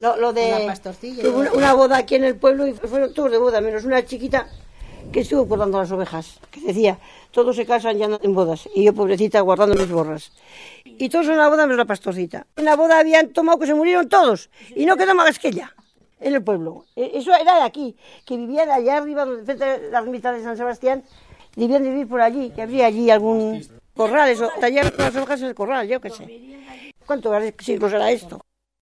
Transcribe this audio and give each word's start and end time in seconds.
Lo, 0.00 0.32
de 0.32 0.54
Una 0.54 0.66
pastorcilla. 0.66 1.28
una, 1.28 1.74
boda 1.74 1.96
aquí 1.96 2.14
en 2.14 2.22
el 2.22 2.36
pueblo 2.36 2.68
y 2.68 2.72
fueron 2.72 3.12
todos 3.12 3.32
de 3.32 3.38
boda, 3.38 3.60
menos 3.60 3.84
una 3.84 4.04
chiquita 4.04 4.48
que 5.10 5.20
estuvo 5.20 5.44
guardando 5.44 5.78
las 5.78 5.90
ovejas, 5.90 6.38
que 6.52 6.60
decía, 6.60 7.00
todos 7.32 7.56
se 7.56 7.66
casan 7.66 7.98
ya 7.98 8.08
en 8.22 8.32
bodas, 8.32 8.68
y 8.76 8.84
yo 8.84 8.94
pobrecita 8.94 9.40
guardando 9.40 9.74
mis 9.74 9.90
borras. 9.90 10.30
Y 10.84 11.08
todos 11.08 11.26
en 11.26 11.36
la 11.36 11.48
boda 11.48 11.66
menos 11.66 11.78
la 11.78 11.84
pastorcita. 11.84 12.46
En 12.54 12.64
la 12.64 12.76
boda 12.76 13.00
habían 13.00 13.32
tomado 13.32 13.58
que 13.58 13.66
se 13.66 13.74
murieron 13.74 14.08
todos, 14.08 14.50
y 14.76 14.86
no 14.86 14.96
quedó 14.96 15.16
más 15.16 15.36
que 15.40 15.48
ella, 15.48 15.74
en 16.20 16.32
el 16.32 16.44
pueblo. 16.44 16.84
E, 16.94 17.18
eso 17.18 17.34
era 17.34 17.56
de 17.56 17.62
aquí, 17.62 17.96
que 18.24 18.36
vivían 18.36 18.70
allá 18.70 18.98
arriba, 18.98 19.24
donde 19.24 19.42
frente 19.42 19.64
a 19.64 19.78
la 19.78 19.98
ermita 19.98 20.32
de 20.32 20.44
San 20.44 20.56
Sebastián, 20.56 21.02
debían 21.56 21.82
vivir 21.82 22.06
por 22.06 22.20
allí, 22.20 22.50
que 22.50 22.62
habría 22.62 22.86
allí 22.86 23.10
algún 23.10 23.66
corral, 23.96 24.28
eso, 24.28 24.48
tallar 24.60 24.94
las 24.96 25.16
ovejas 25.16 25.40
en 25.40 25.48
el 25.48 25.54
corral, 25.56 25.88
yo 25.88 26.00
qué 26.00 26.10
sé. 26.10 26.94
¿Cuántos 27.04 27.34
siglos 27.58 27.92
era 27.92 28.12
esto? 28.12 28.40